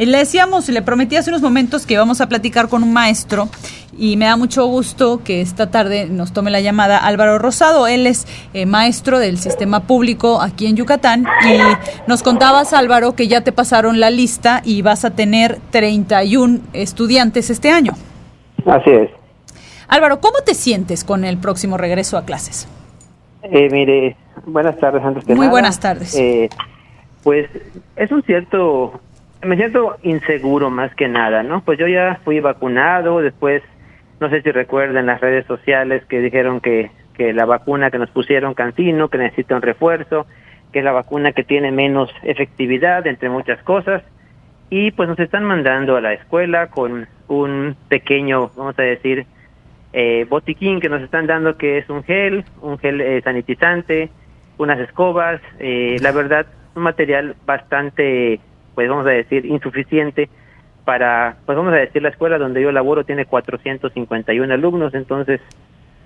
[0.00, 3.50] Eh, le decíamos, le prometí hace unos momentos que íbamos a platicar con un maestro
[3.98, 7.86] y me da mucho gusto que esta tarde nos tome la llamada Álvaro Rosado.
[7.86, 11.58] Él es eh, maestro del sistema público aquí en Yucatán y
[12.08, 17.50] nos contabas, Álvaro, que ya te pasaron la lista y vas a tener 31 estudiantes
[17.50, 17.92] este año.
[18.64, 19.10] Así es.
[19.86, 22.66] Álvaro, ¿cómo te sientes con el próximo regreso a clases?
[23.42, 26.14] Eh, mire, buenas tardes antes Muy buenas tardes.
[26.14, 26.48] Eh,
[27.22, 27.50] pues
[27.96, 28.98] es un cierto,
[29.42, 31.62] me siento inseguro más que nada, ¿no?
[31.62, 33.62] Pues yo ya fui vacunado, después,
[34.20, 38.10] no sé si recuerdan las redes sociales que dijeron que, que la vacuna que nos
[38.10, 40.26] pusieron cancino, que necesita un refuerzo,
[40.72, 44.02] que es la vacuna que tiene menos efectividad, entre muchas cosas,
[44.70, 49.26] y pues nos están mandando a la escuela con un pequeño, vamos a decir,
[49.92, 54.10] eh, botiquín que nos están dando que es un gel, un gel eh, sanitizante,
[54.58, 58.40] unas escobas, eh, la verdad, un material bastante,
[58.74, 60.28] pues vamos a decir, insuficiente
[60.84, 65.40] para, pues vamos a decir, la escuela donde yo laboro tiene 451 alumnos, entonces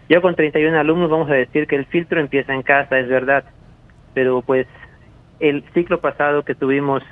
[0.09, 3.45] yo con 31 alumnos vamos a decir que el filtro empieza en casa, es verdad,
[4.12, 4.67] pero pues
[5.41, 7.03] el ciclo pasado que tuvimos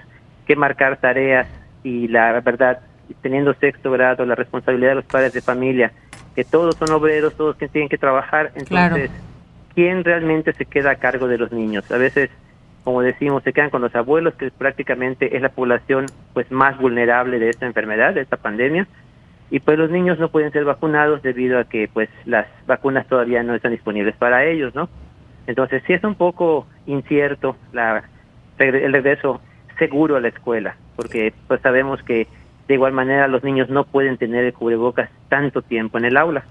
[0.46, 1.46] que marcar tareas
[1.82, 2.80] y la verdad,
[3.22, 5.92] teniendo sexto grado, la responsabilidad de los padres de familia,
[6.34, 9.10] que todos son obreros, todos que tienen que trabajar, entonces,
[9.74, 11.90] ¿quién realmente se queda a cargo de los niños?
[11.90, 12.30] A veces,
[12.84, 17.38] como decimos, se quedan con los abuelos, que prácticamente es la población pues más vulnerable
[17.38, 18.86] de esta enfermedad, de esta pandemia,
[19.50, 23.42] y pues los niños no pueden ser vacunados debido a que pues las vacunas todavía
[23.42, 24.88] no están disponibles para ellos, ¿no?
[25.46, 28.04] Entonces sí es un poco incierto la,
[28.58, 29.40] el regreso
[29.78, 32.26] seguro a la escuela, porque pues sabemos que
[32.68, 36.44] de igual manera los niños no pueden tener el cubrebocas tanto tiempo en el aula.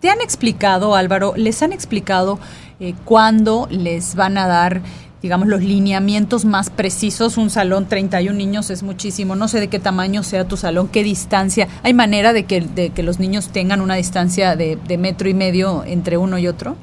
[0.00, 2.38] ¿Te han explicado, Álvaro, les han explicado
[2.80, 4.80] eh, cuándo les van a dar,
[5.22, 7.38] digamos, los lineamientos más precisos?
[7.38, 9.36] Un salón, 31 niños es muchísimo.
[9.36, 11.68] No sé de qué tamaño sea tu salón, qué distancia.
[11.82, 15.34] ¿Hay manera de que, de que los niños tengan una distancia de, de metro y
[15.34, 16.76] medio entre uno y otro?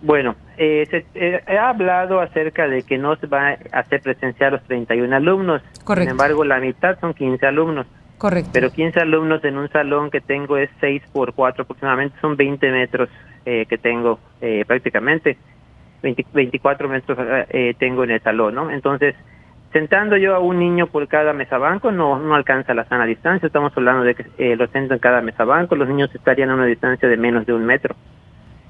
[0.00, 4.52] Bueno, eh, se, eh, he hablado acerca de que no se va a hacer presencial
[4.52, 5.62] los 31 alumnos.
[5.82, 6.04] Correcto.
[6.04, 7.86] Sin embargo, la mitad son 15 alumnos.
[8.18, 8.50] Correcto.
[8.52, 12.70] Pero 15 alumnos en un salón que tengo es 6 por 4 aproximadamente, son 20
[12.70, 13.08] metros
[13.44, 15.36] eh, que tengo eh, prácticamente.
[16.04, 17.18] 20, 24 metros
[17.50, 18.70] eh, tengo en el salón, ¿no?
[18.70, 19.16] Entonces,
[19.72, 23.46] sentando yo a un niño por cada mesa banco no, no alcanza la sana distancia.
[23.46, 26.54] Estamos hablando de que eh, lo siento en cada mesa banco, los niños estarían a
[26.54, 27.96] una distancia de menos de un metro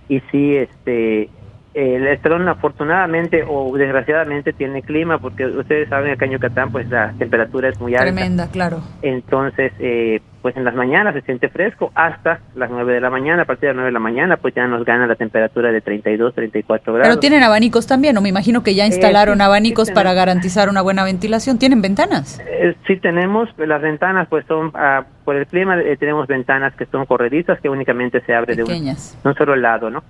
[0.08, 1.28] y sí, este,
[1.74, 7.12] el salón afortunadamente o desgraciadamente tiene clima porque ustedes saben acá en Yucatán pues la
[7.18, 8.04] temperatura es muy alta.
[8.04, 8.80] Tremenda, claro.
[9.02, 13.42] Entonces, eh, pues en las mañanas se siente fresco hasta las 9 de la mañana,
[13.42, 15.80] a partir de las 9 de la mañana pues ya nos gana la temperatura de
[15.80, 17.08] 32, 34 grados.
[17.08, 20.10] Pero tienen abanicos también, o me imagino que ya instalaron Eh, sí, abanicos sí para
[20.10, 20.26] tenemos.
[20.26, 21.58] garantizar una buena ventilación.
[21.58, 22.40] ¿Tienen ventanas?
[22.46, 26.86] Eh, sí tenemos, las ventanas pues son, ah, por el clima eh, tenemos ventanas que
[26.86, 29.18] son corredizas que únicamente se abre de un, Pequeñas.
[29.22, 30.04] de un solo lado, ¿no?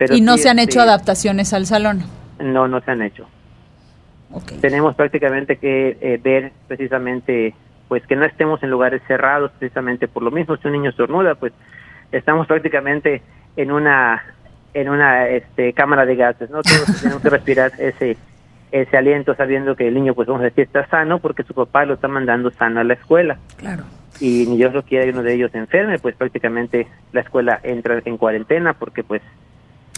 [0.00, 2.02] Pero y no sí, se han este, hecho adaptaciones al salón.
[2.38, 3.28] No, no se han hecho.
[4.62, 7.54] Tenemos prácticamente que eh, ver precisamente
[7.86, 11.34] pues que no estemos en lugares cerrados precisamente por lo mismo si un niño estornuda
[11.34, 11.52] pues
[12.12, 13.20] estamos prácticamente
[13.56, 14.22] en una
[14.72, 18.16] en una este cámara de gases no todos tenemos que respirar ese
[18.70, 21.84] ese aliento sabiendo que el niño pues vamos a decir está sano porque su papá
[21.84, 23.82] lo está mandando sano a la escuela Claro.
[24.20, 27.58] y ni Dios lo quiera y uno de ellos se enferme pues prácticamente la escuela
[27.64, 29.20] entra en cuarentena porque pues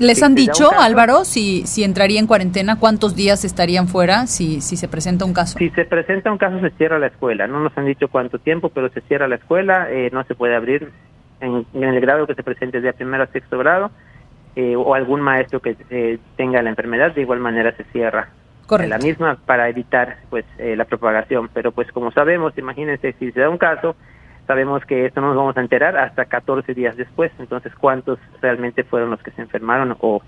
[0.00, 0.80] ¿Les Sí, han dicho, caso.
[0.80, 5.32] Álvaro, si, si entraría en cuarentena, cuántos días estarían fuera si, si se presenta un
[5.34, 5.58] caso?
[5.58, 7.47] Si se presenta un caso, se cierra la escuela.
[7.47, 9.88] No nos han dicho cuánto tiempo, pero se cierra la escuela.
[9.91, 10.91] eh, no se puede abrir
[11.41, 13.91] en, en el grado que se presente de primero a sexto grado
[14.56, 17.14] eh, o algún maestro que eh, tenga la enfermedad.
[17.14, 18.30] De igual manera se cierra
[18.66, 18.91] Correcto.
[18.91, 21.50] la misma para evitar pues eh, la propagación.
[21.53, 23.94] Pero pues como sabemos, imagínense si se da un caso,
[24.53, 27.33] sabemos que esto no nos vamos a enterar hasta 14 días después.
[27.39, 30.21] Entonces, ¿cuántos realmente fueron los que se enfermaron o,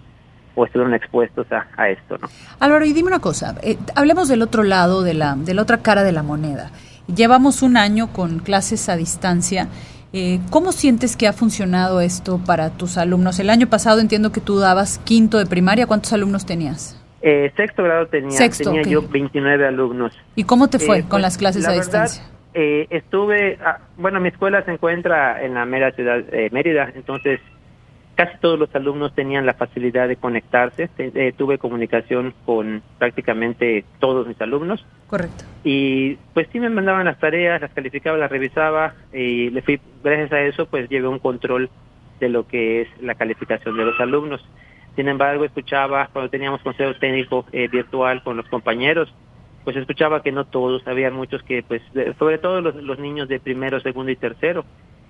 [0.55, 2.17] o estuvieron expuestos a, a esto?
[2.17, 2.29] ¿no?
[2.59, 5.83] Álvaro, y dime una cosa, eh, hablemos del otro lado, de la, de la otra
[5.83, 6.71] cara de la moneda.
[7.15, 9.69] Llevamos un año con clases a distancia.
[10.15, 13.38] Eh, ¿Cómo sientes que ha funcionado esto para tus alumnos?
[13.41, 15.87] El año pasado entiendo que tú dabas quinto de primaria.
[15.87, 16.99] ¿Cuántos alumnos tenías?
[17.20, 20.12] Eh, sexto grado tenía, Sexto, tenía yo 29 alumnos.
[20.35, 22.33] ¿Y cómo te fue Eh, con pues, las clases la a verdad, distancia?
[22.55, 27.41] Eh, estuve, ah, bueno, mi escuela se encuentra en la mera ciudad de Mérida, entonces
[28.15, 30.89] casi todos los alumnos tenían la facilidad de conectarse.
[30.99, 35.45] Eh, tuve comunicación con prácticamente todos mis alumnos Correcto.
[35.65, 40.33] y pues sí me mandaban las tareas, las calificaba, las revisaba y le fui, gracias
[40.33, 41.71] a eso, pues llevé un control
[42.21, 44.47] de lo que es la calificación de los alumnos.
[44.95, 49.12] Sin embargo, escuchaba cuando teníamos consejo técnico eh, virtual con los compañeros,
[49.64, 51.82] pues escuchaba que no todos, había muchos que, pues,
[52.19, 54.64] sobre todo los, los niños de primero, segundo y tercero,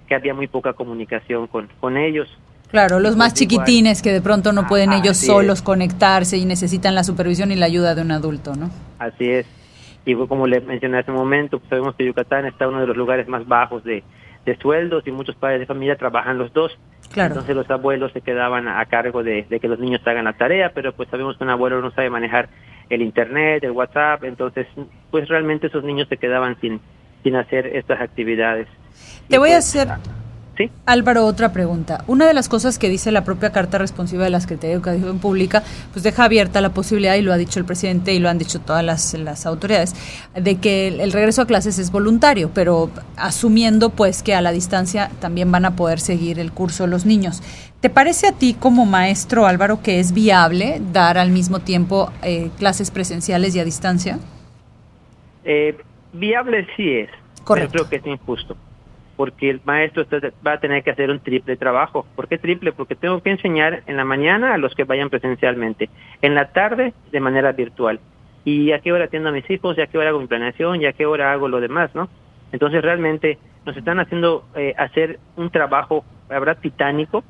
[0.06, 2.28] que había muy poca comunicación con, con ellos.
[2.70, 7.04] Claro, los más chiquitines que de pronto no pueden ellos solos conectarse y necesitan la
[7.04, 8.70] supervisión y la ayuda de un adulto, ¿no?
[8.98, 9.46] Así es.
[10.04, 12.96] Y como le mencioné hace un momento, pues sabemos que Yucatán está uno de los
[12.96, 14.02] lugares más bajos de,
[14.44, 16.76] de sueldos y muchos padres de familia trabajan los dos.
[17.12, 17.34] Claro.
[17.34, 20.72] Entonces los abuelos se quedaban a cargo de, de, que los niños hagan la tarea,
[20.74, 22.48] pero pues sabemos que un abuelo no sabe manejar
[22.90, 24.66] el internet, el WhatsApp, entonces
[25.10, 26.80] pues realmente esos niños se quedaban sin,
[27.22, 28.68] sin hacer estas actividades.
[29.28, 29.86] Te voy a pues,
[30.86, 32.04] Álvaro, otra pregunta.
[32.06, 35.18] Una de las cosas que dice la propia carta responsiva de la Secretaría de Educación
[35.18, 35.62] Pública,
[35.92, 38.60] pues deja abierta la posibilidad, y lo ha dicho el presidente y lo han dicho
[38.60, 39.94] todas las, las autoridades,
[40.34, 45.10] de que el, regreso a clases es voluntario, pero asumiendo pues que a la distancia
[45.20, 47.42] también van a poder seguir el curso los niños.
[47.80, 52.50] ¿Te parece a ti como maestro, Álvaro, que es viable dar al mismo tiempo eh,
[52.58, 54.18] clases presenciales y a distancia?
[55.44, 55.76] Eh,
[56.12, 57.10] viable sí es,
[57.42, 57.72] Correcto.
[57.72, 58.56] pero creo que es injusto
[59.16, 60.04] porque el maestro
[60.46, 62.06] va a tener que hacer un triple trabajo.
[62.16, 62.72] ¿Por qué triple?
[62.72, 65.88] Porque tengo que enseñar en la mañana a los que vayan presencialmente,
[66.22, 68.00] en la tarde de manera virtual.
[68.44, 69.78] ¿Y a qué hora atiendo a mis hijos?
[69.78, 70.82] ¿Y a qué hora hago mi planeación?
[70.82, 71.94] ¿Y a qué hora hago lo demás?
[71.94, 72.08] ¿no?
[72.52, 77.24] Entonces realmente nos están haciendo eh, hacer un trabajo, habrá titánico,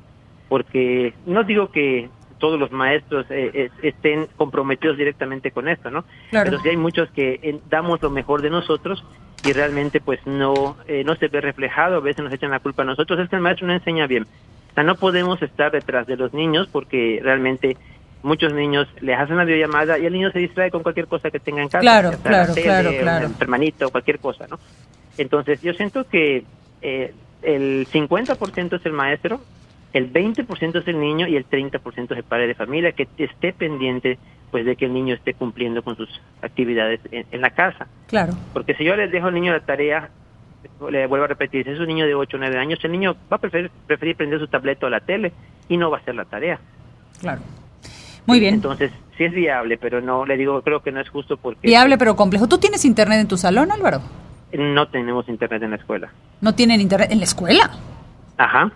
[0.49, 6.03] porque no digo que todos los maestros eh, estén comprometidos directamente con esto, ¿no?
[6.31, 9.03] Pero sí hay muchos que eh, damos lo mejor de nosotros
[9.43, 12.83] y realmente pues no eh, no se ve reflejado, a veces nos echan la culpa
[12.83, 14.23] a nosotros, es que el maestro no enseña bien.
[14.23, 17.77] O sea, no podemos estar detrás de los niños porque realmente
[18.23, 21.39] muchos niños les hacen la videollamada y el niño se distrae con cualquier cosa que
[21.39, 21.79] tenga en casa.
[21.79, 23.27] Claro, claro, claro, claro.
[23.27, 24.59] Un hermanito, cualquier cosa, ¿no?
[25.17, 26.43] Entonces, yo siento que
[26.81, 29.39] eh, el 50% es el maestro,
[29.95, 33.53] el 20% es el niño y el 30% es el padre de familia que esté
[33.53, 34.19] pendiente
[34.51, 36.09] pues de que el niño esté cumpliendo con sus
[36.41, 37.87] actividades en, la casa.
[38.07, 38.33] Claro.
[38.53, 40.09] Porque si yo le dejo al niño la tarea,
[40.89, 43.15] le vuelvo a repetir, si es un niño de 8 o 9 años, el niño
[43.31, 45.31] va a preferir, preferir prender su tableta o la tele
[45.69, 46.59] y no va a hacer la tarea.
[47.21, 47.41] Claro.
[48.25, 48.55] Muy bien.
[48.55, 51.67] Entonces, sí es viable, pero no, le digo, creo que no es justo porque...
[51.67, 52.47] Viable pero complejo.
[52.47, 54.01] ¿Tú tienes internet en tu salón, Álvaro?
[54.51, 56.11] No tenemos internet en la escuela.
[56.41, 57.71] ¿No tienen internet en la escuela?
[58.37, 58.71] Ajá.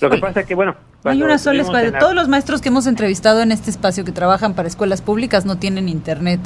[0.00, 0.74] Lo que pasa es que, bueno...
[1.04, 1.98] Hay una sola escuela.
[1.98, 5.58] Todos los maestros que hemos entrevistado en este espacio que trabajan para escuelas públicas no
[5.58, 6.40] tienen internet,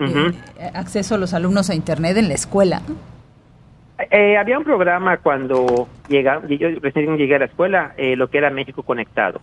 [0.00, 0.32] eh,
[0.74, 2.82] acceso a los alumnos a internet en la escuela.
[4.10, 8.38] Eh, había un programa cuando llega, yo recién llegué a la escuela, eh, lo que
[8.38, 9.40] era México Conectado.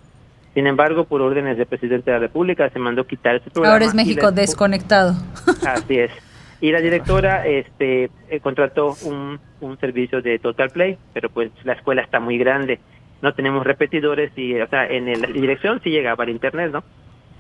[0.54, 3.74] Sin embargo, por órdenes del presidente de la República, se mandó quitar ese programa.
[3.74, 5.14] Ahora es México desconectado.
[5.66, 6.12] Así es.
[6.60, 8.10] Y la directora este,
[8.42, 12.80] contrató un, un servicio de Total Play, pero pues la escuela está muy grande
[13.22, 16.84] no tenemos repetidores y, o sea, en la dirección sí llegaba el internet, ¿no?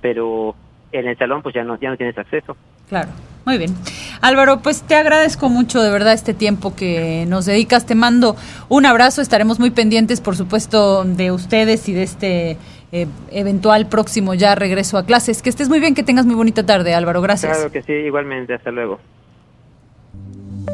[0.01, 0.55] Pero
[0.91, 2.57] en el salón pues ya no, ya no tienes acceso.
[2.89, 3.09] Claro,
[3.45, 3.75] muy bien.
[4.21, 7.85] Álvaro, pues te agradezco mucho de verdad este tiempo que nos dedicas.
[7.85, 8.35] Te mando
[8.67, 12.57] un abrazo, estaremos muy pendientes, por supuesto, de ustedes y de este
[12.91, 15.41] eh, eventual próximo ya regreso a clases.
[15.41, 17.21] Que estés muy bien, que tengas muy bonita tarde, Álvaro.
[17.21, 17.55] Gracias.
[17.55, 18.55] Claro que sí, igualmente.
[18.55, 18.99] Hasta luego.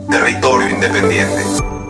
[0.09, 1.84] Territorio Independiente.